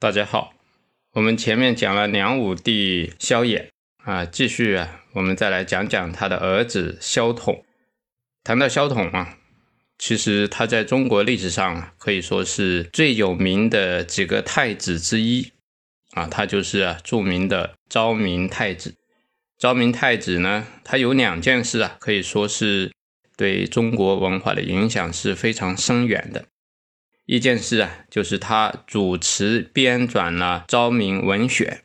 [0.00, 0.54] 大家好，
[1.12, 3.68] 我们前面讲了梁武帝萧衍
[4.02, 7.62] 啊，继续啊，我们再来讲讲他的儿子萧统。
[8.42, 9.36] 谈到萧统啊，
[9.98, 15.52] 其实他在中国历史上，可以说是最有名的几个太子之一
[16.12, 18.94] 啊，他就是啊著名的昭明太子。
[19.58, 22.90] 昭明太子呢，他有两件事啊，可以说是
[23.36, 26.46] 对中国文化的影响是非常深远的。
[27.32, 31.84] 一件事啊，就是他主持编纂了《昭明文选》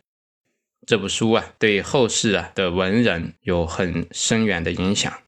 [0.87, 5.21] 这部书啊，对后世啊的文人有很深远的影响。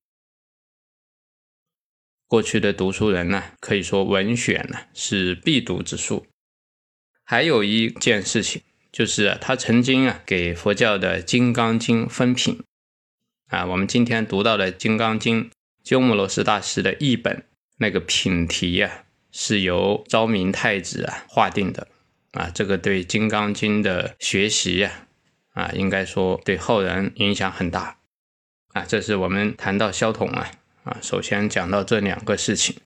[2.26, 6.26] 过去的读书人呢，可以说文选呢是必读之书。
[7.24, 8.64] 还有一件事情。
[8.90, 12.64] 就是他曾经啊给佛教的《金刚经》分品
[13.50, 15.44] 啊，我们今天读到的《金刚经》，
[15.84, 17.44] 鸠摩罗什大师的译本
[17.78, 19.06] 那个品题呀，
[19.40, 21.88] 是由昭明太子啊划定的
[22.32, 25.08] 啊，这个对《金刚经》的学习呀
[25.54, 28.00] 啊，应该说对后人影响很大
[28.74, 28.84] 啊。
[28.88, 30.50] 这是我们谈到萧统啊
[30.86, 32.78] 啊，首先讲到这两个事情，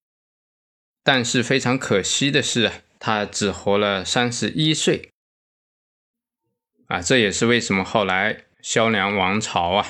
[1.06, 5.10] 但是非常可惜的是啊，他只活了三十一岁。
[6.88, 9.88] 啊，这也是为什么后来萧梁王朝啊，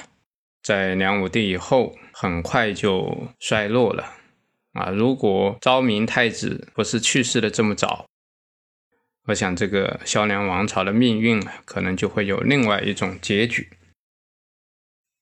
[0.61, 4.20] 在梁武帝以后很快就衰落了。
[4.73, 8.05] 啊，如果昭明太子不是去世的这么早，
[9.25, 13.69] 我想这个萧梁王朝的命运可能就会有另外一种结局。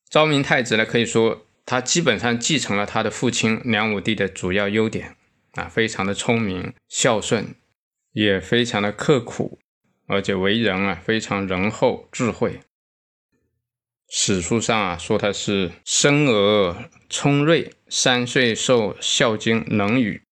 [0.09, 5.15] 昭明太子呢，可以说他基本上继承了他的父亲梁武帝的主要优点，
[5.53, 7.55] 啊，非常的聪明、孝顺，
[8.13, 9.59] 也非常的刻苦。
[10.07, 12.61] 而且为人啊非常仁厚智慧，
[14.11, 20.23] 史书上啊说他是生而聪睿，三岁受《孝经》《能语》，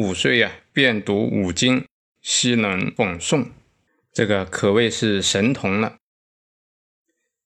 [0.00, 1.84] 五岁啊便读五经，
[2.22, 3.48] 悉能讽诵，
[4.12, 5.96] 这个可谓是神童了。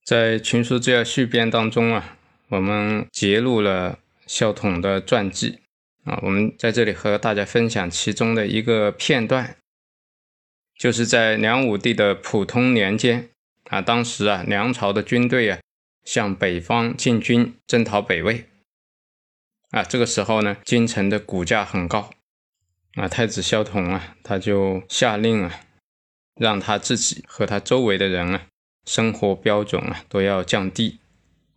[0.05, 2.19] 在《群书治要续编》当中啊，
[2.49, 5.61] 我们揭露了孝统的传记
[6.05, 9.57] 啊，我们在这里和大家分享其中的一个片段。
[10.79, 13.31] 就是在梁武帝的普通年间
[13.71, 15.59] 啊，当时啊，梁朝的军队啊
[16.05, 18.47] 向北方进军，征讨北魏
[19.71, 19.83] 啊。
[19.83, 22.11] 这个时候呢，京城的股价很高
[22.95, 23.09] 啊。
[23.09, 25.61] 太子萧统啊，他就下令啊，
[26.37, 28.47] 让他自己和他周围的人啊，
[28.87, 31.01] 生活标准啊都要降低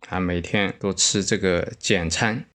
[0.08, 2.46] 啊，每天都吃这个简餐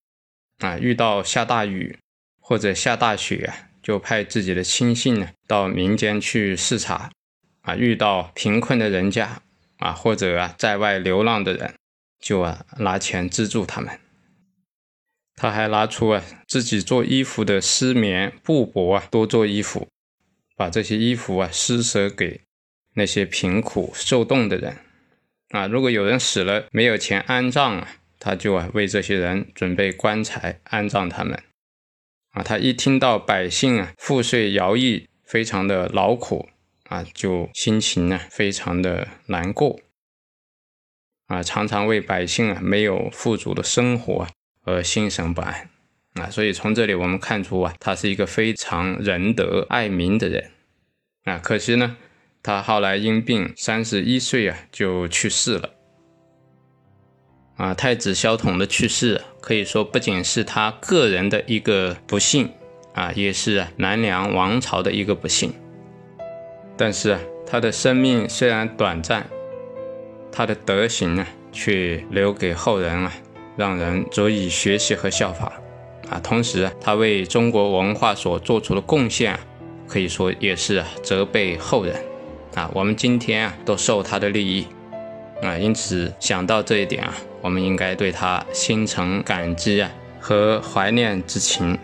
[0.59, 0.77] 啊。
[0.77, 1.97] 遇到下大雨
[2.39, 3.69] 或者下大雪啊。
[3.83, 7.11] 就派自己的亲信呢到民间去视察，
[7.63, 9.41] 啊，遇到贫困的人家
[9.77, 11.73] 啊，或者啊在外流浪的人，
[12.19, 13.99] 就啊拿钱资助他们。
[15.35, 19.87] 他还拿出啊自己做衣服的丝棉布帛啊多做衣服，
[20.55, 22.41] 把这些衣服啊施舍给
[22.93, 24.77] 那些贫苦受冻的人。
[25.49, 27.87] 啊，如果有人死了没有钱安葬啊，
[28.19, 31.41] 他就啊为这些人准备棺材安葬他们。
[32.31, 36.49] 啊，他一听到百姓啊赋税徭役，非常的劳苦
[36.93, 39.79] 啊，就心情呢非常的难过
[41.25, 44.27] 啊，常常为百姓啊没有富足的生活
[44.61, 45.71] 而心神不安
[46.13, 46.29] 啊。
[46.29, 50.51] 所以从这里我们看出啊，他是一个非常仁德爱民的人
[51.23, 51.39] 啊。
[51.39, 51.97] 可惜呢，
[52.43, 55.71] 他后来因病三十一岁啊就去世了。
[57.55, 62.51] 啊，太子萧统的去世，可以说不仅是他个人的一个不幸
[62.93, 65.51] 啊，也是南梁王朝的一个不幸。
[66.77, 69.25] 但是啊，他的生命虽然短暂，
[70.31, 73.13] 他的德行呢，却留给后人啊，
[73.55, 75.53] 让人足以学习和效法
[76.09, 76.19] 啊。
[76.23, 79.39] 同时，他为中国文化所做出的贡献，
[79.87, 81.95] 可以说也是责备后人
[82.55, 82.69] 啊。
[82.73, 84.67] 我们今天啊，都受他的利益
[85.41, 87.13] 啊，因此想到这一点啊。
[87.41, 91.77] 我们应该对他心存感激啊和怀念之情。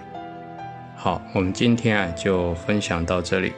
[0.96, 3.52] 好，我们今天啊就分享到这里。